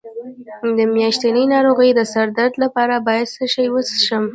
د 0.77 0.77
میاشتنۍ 0.93 1.45
ناروغۍ 1.53 1.89
د 1.95 2.01
سر 2.13 2.27
درد 2.37 2.53
لپاره 2.63 2.95
باید 3.07 3.27
څه 3.35 3.45
شی 3.53 3.65
وڅښم؟ 3.73 4.25